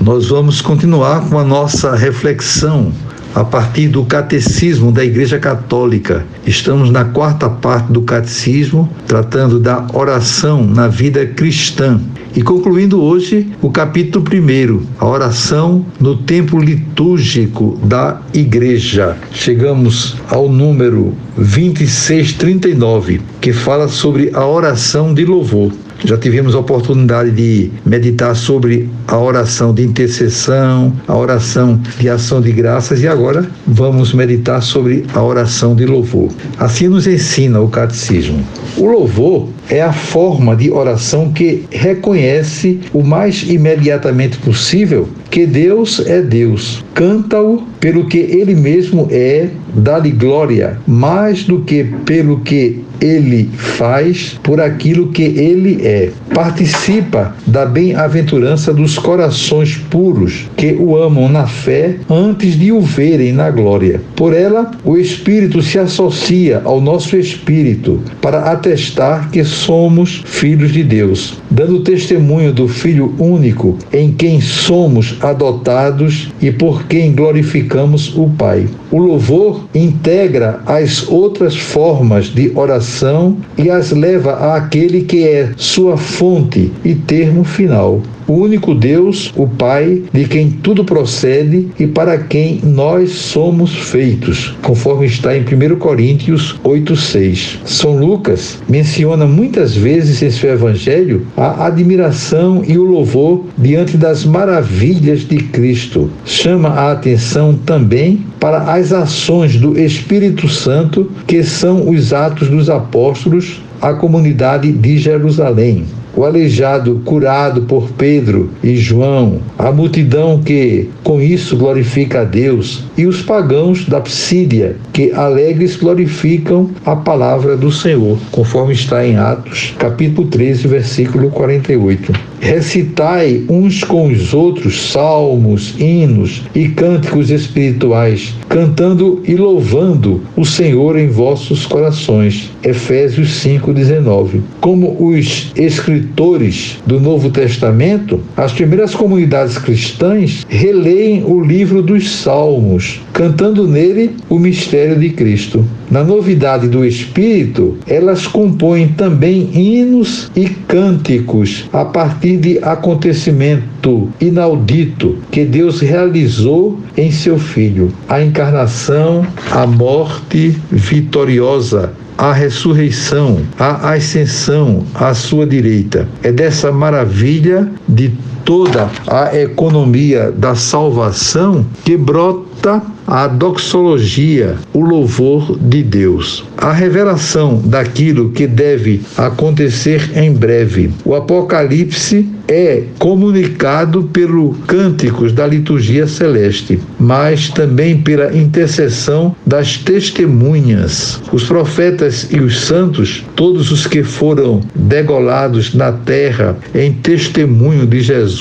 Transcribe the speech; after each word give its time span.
nós 0.00 0.28
vamos 0.28 0.60
continuar 0.60 1.28
com 1.28 1.38
a 1.38 1.44
nossa 1.44 1.94
reflexão 1.94 2.92
a 3.34 3.44
partir 3.44 3.88
do 3.88 4.04
Catecismo 4.04 4.90
da 4.90 5.04
Igreja 5.04 5.38
Católica. 5.38 6.24
Estamos 6.46 6.90
na 6.90 7.04
quarta 7.04 7.50
parte 7.50 7.92
do 7.92 8.00
Catecismo, 8.00 8.88
tratando 9.06 9.60
da 9.60 9.86
oração 9.92 10.66
na 10.66 10.88
vida 10.88 11.26
cristã. 11.26 12.00
E 12.34 12.42
concluindo 12.42 13.02
hoje 13.02 13.50
o 13.60 13.70
capítulo 13.70 14.24
1, 14.24 14.86
a 14.98 15.06
oração 15.06 15.84
no 16.00 16.16
tempo 16.16 16.58
litúrgico 16.58 17.78
da 17.82 18.20
Igreja. 18.32 19.16
Chegamos 19.32 20.16
ao 20.30 20.48
número 20.48 21.14
2639, 21.36 23.20
que 23.40 23.52
fala 23.52 23.88
sobre 23.88 24.30
a 24.34 24.46
oração 24.46 25.12
de 25.12 25.24
louvor. 25.24 25.72
Já 26.04 26.16
tivemos 26.16 26.54
a 26.54 26.58
oportunidade 26.58 27.30
de 27.30 27.70
meditar 27.84 28.36
sobre 28.36 28.88
a 29.08 29.18
oração 29.18 29.72
de 29.72 29.82
intercessão, 29.82 30.92
a 31.08 31.16
oração 31.16 31.80
de 31.98 32.08
ação 32.08 32.40
de 32.40 32.52
graças 32.52 33.02
e 33.02 33.08
agora 33.08 33.48
vamos 33.66 34.12
meditar 34.12 34.62
sobre 34.62 35.04
a 35.14 35.22
oração 35.22 35.74
de 35.74 35.86
louvor. 35.86 36.30
Assim 36.58 36.88
nos 36.88 37.06
ensina 37.06 37.60
o 37.60 37.68
catecismo. 37.68 38.44
O 38.76 38.86
louvor 38.86 39.48
é 39.70 39.82
a 39.82 39.92
forma 39.92 40.54
de 40.54 40.70
oração 40.70 41.32
que 41.32 41.64
reconhece 41.70 42.80
o 42.92 43.02
mais 43.02 43.42
imediatamente 43.48 44.38
possível 44.38 45.08
que 45.30 45.46
Deus 45.46 46.00
é 46.06 46.22
Deus. 46.22 46.84
Canta-o 46.94 47.62
pelo 47.80 48.06
que 48.06 48.18
ele 48.18 48.54
mesmo 48.54 49.08
é, 49.10 49.48
dá-lhe 49.74 50.10
glória, 50.10 50.78
mais 50.86 51.44
do 51.44 51.60
que 51.60 51.84
pelo 52.04 52.40
que 52.40 52.82
ele 53.00 53.50
faz, 53.56 54.38
por 54.42 54.60
aquilo 54.60 55.08
que 55.08 55.22
ele 55.22 55.80
é. 55.82 56.10
Participa 56.34 57.34
da 57.46 57.64
bem-aventurança 57.64 58.72
dos 58.72 58.98
corações 58.98 59.76
puros 59.76 60.48
que 60.56 60.72
o 60.72 60.96
amam 60.96 61.28
na 61.28 61.46
fé 61.46 61.96
antes 62.10 62.58
de 62.58 62.72
o 62.72 62.80
verem 62.80 63.32
na 63.32 63.50
glória. 63.50 64.00
Por 64.14 64.34
ela, 64.34 64.70
o 64.84 64.96
Espírito 64.96 65.62
se 65.62 65.78
associa 65.78 66.60
ao 66.64 66.80
nosso 66.80 67.16
espírito 67.16 68.02
para 68.20 68.50
atestar 68.50 69.30
que 69.30 69.44
somos 69.44 70.22
filhos 70.26 70.72
de 70.72 70.82
Deus, 70.82 71.40
dando 71.56 71.80
testemunho 71.80 72.52
do 72.52 72.68
Filho 72.68 73.14
único 73.18 73.78
em 73.90 74.12
quem 74.12 74.42
somos 74.42 75.16
adotados 75.22 76.30
e 76.38 76.50
por 76.50 76.84
quem 76.84 77.14
glorificamos 77.14 78.14
o 78.14 78.28
Pai. 78.28 78.68
O 78.90 78.98
louvor 78.98 79.66
integra 79.74 80.60
as 80.66 81.08
outras 81.08 81.56
formas 81.56 82.26
de 82.26 82.52
oração 82.54 83.38
e 83.56 83.70
as 83.70 83.90
leva 83.90 84.54
àquele 84.54 85.00
que 85.00 85.26
é 85.26 85.50
sua 85.56 85.96
fonte 85.96 86.70
e 86.84 86.94
termo 86.94 87.42
final 87.42 88.02
o 88.28 88.32
único 88.32 88.74
Deus, 88.74 89.32
o 89.36 89.46
Pai, 89.46 90.02
de 90.12 90.24
quem 90.24 90.50
tudo 90.50 90.84
procede 90.84 91.68
e 91.78 91.86
para 91.86 92.18
quem 92.18 92.60
nós 92.62 93.10
somos 93.10 93.74
feitos, 93.74 94.54
conforme 94.62 95.06
está 95.06 95.36
em 95.36 95.42
1 95.42 95.76
Coríntios 95.76 96.58
8:6. 96.64 97.60
São 97.64 97.96
Lucas 97.96 98.58
menciona 98.68 99.26
muitas 99.26 99.74
vezes 99.74 100.22
em 100.22 100.30
seu 100.30 100.52
evangelho 100.52 101.26
a 101.36 101.66
admiração 101.66 102.62
e 102.66 102.76
o 102.76 102.84
louvor 102.84 103.44
diante 103.56 103.96
das 103.96 104.24
maravilhas 104.24 105.20
de 105.20 105.36
Cristo. 105.36 106.10
Chama 106.24 106.68
a 106.70 106.92
atenção 106.92 107.54
também 107.54 108.24
para 108.40 108.72
as 108.72 108.92
ações 108.92 109.56
do 109.56 109.78
Espírito 109.78 110.48
Santo, 110.48 111.10
que 111.26 111.42
são 111.42 111.88
os 111.88 112.12
atos 112.12 112.48
dos 112.48 112.68
apóstolos 112.68 113.62
à 113.80 113.92
comunidade 113.94 114.72
de 114.72 114.98
Jerusalém 114.98 115.84
o 116.16 116.24
aleijado 116.24 117.02
curado 117.04 117.62
por 117.62 117.90
Pedro 117.90 118.50
e 118.64 118.74
João, 118.76 119.40
a 119.58 119.70
multidão 119.70 120.42
que 120.42 120.88
com 121.04 121.20
isso 121.20 121.56
glorifica 121.56 122.22
a 122.22 122.24
Deus, 122.24 122.84
e 122.96 123.06
os 123.06 123.20
pagãos 123.20 123.84
da 123.84 124.00
Psídia, 124.00 124.76
que 124.92 125.12
alegres 125.12 125.76
glorificam 125.76 126.70
a 126.84 126.96
palavra 126.96 127.56
do 127.56 127.70
Senhor, 127.70 128.18
conforme 128.32 128.72
está 128.72 129.06
em 129.06 129.16
Atos, 129.16 129.74
capítulo 129.78 130.26
13, 130.28 130.66
versículo 130.66 131.30
48. 131.30 132.35
Recitai 132.40 133.44
uns 133.48 133.82
com 133.82 134.08
os 134.08 134.34
outros 134.34 134.92
salmos, 134.92 135.74
hinos 135.78 136.42
e 136.54 136.68
cânticos 136.68 137.30
espirituais, 137.30 138.34
cantando 138.48 139.22
e 139.24 139.34
louvando 139.34 140.22
o 140.36 140.44
Senhor 140.44 140.98
em 140.98 141.08
vossos 141.08 141.66
corações. 141.66 142.50
Efésios 142.62 143.40
5:19. 143.40 144.42
Como 144.60 144.96
os 145.00 145.52
escritores 145.56 146.78
do 146.86 147.00
Novo 147.00 147.30
Testamento, 147.30 148.20
as 148.36 148.52
primeiras 148.52 148.94
comunidades 148.94 149.58
cristãs 149.58 150.46
releem 150.48 151.24
o 151.24 151.40
livro 151.40 151.82
dos 151.82 152.10
Salmos, 152.10 153.00
cantando 153.12 153.66
nele 153.66 154.10
o 154.28 154.38
mistério 154.38 154.98
de 154.98 155.10
Cristo. 155.10 155.64
Na 155.90 156.02
novidade 156.02 156.68
do 156.68 156.84
Espírito, 156.84 157.78
elas 157.86 158.26
compõem 158.26 158.88
também 158.88 159.48
hinos 159.52 160.30
e 160.34 160.46
cânticos 160.46 161.64
a 161.72 161.84
partir 161.84 162.25
de 162.34 162.58
acontecimento 162.62 164.08
inaudito 164.20 165.18
que 165.30 165.44
Deus 165.44 165.80
realizou 165.80 166.80
em 166.96 167.12
seu 167.12 167.38
Filho. 167.38 167.92
A 168.08 168.22
encarnação, 168.22 169.26
a 169.52 169.66
morte 169.66 170.56
vitoriosa 170.70 171.92
a 172.18 172.32
ressurreição, 172.32 173.42
a 173.58 173.92
ascensão 173.92 174.84
à 174.94 175.12
sua 175.12 175.46
direita. 175.46 176.08
É 176.22 176.32
dessa 176.32 176.72
maravilha 176.72 177.68
de 177.86 178.10
toda 178.46 178.88
a 179.08 179.36
economia 179.36 180.30
da 180.30 180.54
salvação 180.54 181.66
que 181.84 181.96
brota 181.96 182.80
a 183.06 183.26
doxologia, 183.28 184.56
o 184.72 184.80
louvor 184.80 185.56
de 185.60 185.82
Deus, 185.82 186.44
a 186.56 186.72
revelação 186.72 187.60
daquilo 187.64 188.30
que 188.30 188.46
deve 188.46 189.02
acontecer 189.16 190.10
em 190.16 190.32
breve. 190.32 190.90
O 191.04 191.14
Apocalipse 191.14 192.28
é 192.48 192.84
comunicado 192.98 194.04
pelo 194.04 194.54
cânticos 194.66 195.32
da 195.32 195.46
liturgia 195.46 196.06
celeste, 196.06 196.78
mas 196.98 197.48
também 197.48 198.00
pela 198.00 198.36
intercessão 198.36 199.34
das 199.44 199.78
testemunhas. 199.78 201.20
Os 201.32 201.44
profetas 201.44 202.28
e 202.30 202.40
os 202.40 202.60
santos, 202.60 203.24
todos 203.34 203.72
os 203.72 203.86
que 203.86 204.02
foram 204.02 204.60
degolados 204.74 205.74
na 205.74 205.92
terra 205.92 206.56
em 206.74 206.92
testemunho 206.92 207.86
de 207.86 208.00
Jesus, 208.00 208.35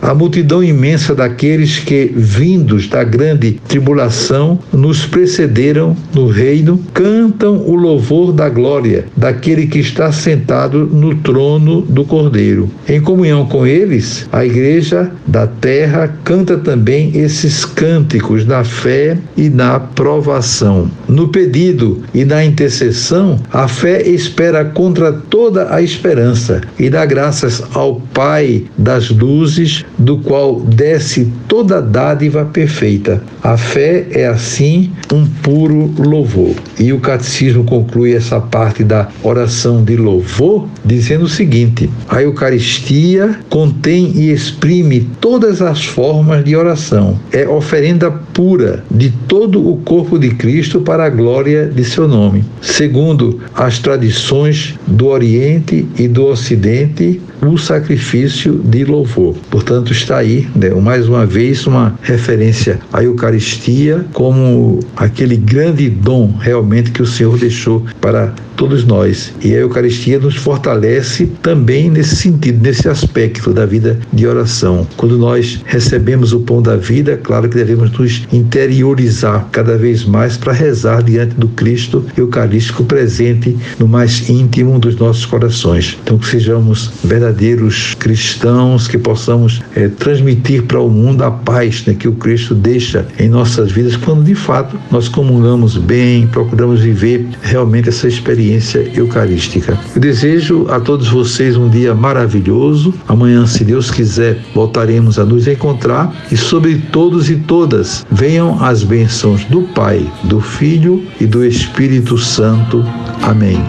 a 0.00 0.14
multidão 0.14 0.62
imensa 0.62 1.14
daqueles 1.14 1.78
que, 1.78 2.12
vindos 2.14 2.88
da 2.88 3.02
grande 3.02 3.58
tribulação, 3.66 4.58
nos 4.72 5.06
precederam 5.06 5.96
no 6.14 6.28
reino, 6.28 6.80
cantam 6.92 7.56
o 7.56 7.74
louvor 7.74 8.32
da 8.32 8.48
glória 8.48 9.06
daquele 9.16 9.66
que 9.66 9.78
está 9.78 10.12
sentado 10.12 10.86
no 10.86 11.14
trono 11.16 11.82
do 11.82 12.04
Cordeiro. 12.04 12.70
Em 12.88 13.00
comunhão 13.00 13.24
comunhão 13.24 13.46
com 13.46 13.66
eles, 13.66 14.28
a 14.32 14.44
igreja 14.44 15.10
da 15.26 15.46
terra 15.46 16.12
canta 16.22 16.58
também 16.58 17.16
esses 17.16 17.64
cânticos 17.64 18.46
na 18.46 18.62
fé 18.62 19.16
e 19.36 19.48
na 19.48 19.80
provação. 19.80 20.90
No 21.14 21.28
pedido 21.28 22.02
e 22.12 22.24
na 22.24 22.44
intercessão, 22.44 23.38
a 23.52 23.68
fé 23.68 24.02
espera 24.02 24.64
contra 24.64 25.12
toda 25.12 25.72
a 25.72 25.80
esperança 25.80 26.60
e 26.76 26.90
dá 26.90 27.06
graças 27.06 27.62
ao 27.72 28.00
Pai 28.12 28.64
das 28.76 29.10
luzes, 29.10 29.84
do 29.96 30.18
qual 30.18 30.58
desce 30.60 31.32
toda 31.46 31.80
dádiva 31.80 32.44
perfeita. 32.44 33.22
A 33.44 33.56
fé 33.56 34.06
é 34.10 34.26
assim 34.26 34.90
um 35.12 35.24
puro 35.24 35.94
louvor. 35.98 36.56
E 36.80 36.92
o 36.92 36.98
catecismo 36.98 37.62
conclui 37.62 38.14
essa 38.14 38.40
parte 38.40 38.82
da 38.82 39.08
oração 39.22 39.84
de 39.84 39.96
louvor 39.96 40.66
dizendo 40.84 41.26
o 41.26 41.28
seguinte: 41.28 41.88
a 42.08 42.22
Eucaristia 42.22 43.38
contém 43.48 44.10
e 44.16 44.32
exprime 44.32 45.08
todas 45.20 45.62
as 45.62 45.84
formas 45.84 46.44
de 46.44 46.56
oração. 46.56 47.20
É 47.30 47.46
oferenda 47.46 48.10
pura 48.10 48.82
de 48.90 49.10
todo 49.28 49.70
o 49.70 49.76
corpo 49.76 50.18
de 50.18 50.30
Cristo 50.30 50.80
para 50.80 51.03
a 51.04 51.10
glória 51.10 51.66
de 51.66 51.84
seu 51.84 52.08
nome. 52.08 52.44
Segundo 52.60 53.40
as 53.54 53.78
tradições 53.78 54.74
do 54.86 55.06
Oriente 55.08 55.86
e 55.98 56.08
do 56.08 56.24
Ocidente, 56.24 57.20
o 57.42 57.58
sacrifício 57.58 58.60
de 58.64 58.84
louvor. 58.84 59.36
Portanto, 59.50 59.92
está 59.92 60.18
aí, 60.18 60.48
né, 60.56 60.70
mais 60.70 61.08
uma 61.08 61.26
vez, 61.26 61.66
uma 61.66 61.98
referência 62.02 62.80
à 62.92 63.02
Eucaristia 63.02 64.04
como 64.12 64.80
aquele 64.96 65.36
grande 65.36 65.90
dom 65.90 66.34
realmente 66.38 66.90
que 66.90 67.02
o 67.02 67.06
Senhor 67.06 67.36
deixou 67.38 67.84
para 68.00 68.32
todos 68.56 68.84
nós. 68.84 69.32
E 69.42 69.54
a 69.54 69.58
Eucaristia 69.58 70.18
nos 70.18 70.36
fortalece 70.36 71.26
também 71.42 71.90
nesse 71.90 72.16
sentido, 72.16 72.62
nesse 72.62 72.88
aspecto 72.88 73.52
da 73.52 73.66
vida 73.66 73.98
de 74.12 74.26
oração. 74.26 74.86
Quando 74.96 75.18
nós 75.18 75.60
recebemos 75.64 76.32
o 76.32 76.40
pão 76.40 76.62
da 76.62 76.76
vida, 76.76 77.18
claro 77.22 77.48
que 77.48 77.56
devemos 77.56 77.90
nos 77.90 78.22
interiorizar 78.32 79.48
cada 79.50 79.76
vez 79.76 80.04
mais 80.04 80.36
para 80.36 80.52
rezar 80.52 80.83
diante 81.02 81.34
do 81.34 81.48
Cristo 81.48 82.04
Eucarístico 82.16 82.84
presente 82.84 83.56
no 83.78 83.88
mais 83.88 84.28
íntimo 84.28 84.78
dos 84.78 84.96
nossos 84.96 85.24
corações. 85.26 85.96
Então, 86.02 86.18
que 86.18 86.26
sejamos 86.26 86.90
verdadeiros 87.02 87.94
cristãos, 87.98 88.86
que 88.86 88.98
possamos 88.98 89.60
é, 89.74 89.88
transmitir 89.88 90.64
para 90.64 90.80
o 90.80 90.90
mundo 90.90 91.22
a 91.22 91.30
paz 91.30 91.84
né, 91.86 91.94
que 91.94 92.08
o 92.08 92.12
Cristo 92.12 92.54
deixa 92.54 93.06
em 93.18 93.28
nossas 93.28 93.72
vidas, 93.72 93.96
quando 93.96 94.24
de 94.24 94.34
fato 94.34 94.78
nós 94.90 95.08
comungamos 95.08 95.76
bem, 95.76 96.26
procuramos 96.26 96.80
viver 96.80 97.26
realmente 97.42 97.88
essa 97.88 98.06
experiência 98.06 98.90
eucarística. 98.94 99.78
Eu 99.94 100.00
desejo 100.00 100.66
a 100.68 100.80
todos 100.80 101.08
vocês 101.08 101.56
um 101.56 101.68
dia 101.68 101.94
maravilhoso. 101.94 102.94
Amanhã, 103.08 103.46
se 103.46 103.64
Deus 103.64 103.90
quiser, 103.90 104.38
voltaremos 104.54 105.18
a 105.18 105.24
nos 105.24 105.46
encontrar 105.46 106.14
e 106.30 106.36
sobre 106.36 106.76
todos 106.92 107.30
e 107.30 107.36
todas 107.36 108.04
venham 108.10 108.62
as 108.62 108.82
bênçãos 108.82 109.44
do 109.44 109.62
Pai, 109.62 110.06
do 110.24 110.40
Filho 110.40 110.73
e 111.20 111.26
do 111.26 111.44
Espírito 111.44 112.18
Santo. 112.18 112.84
Amém. 113.22 113.62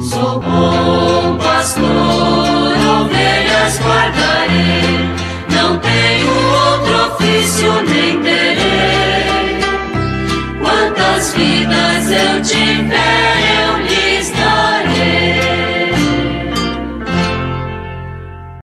Sou 0.00 0.40
bom 0.40 1.36
pastor, 1.38 1.84
ovelhas 3.02 3.80
guardarei, 3.80 5.10
não 5.50 5.76
tenho 5.78 6.49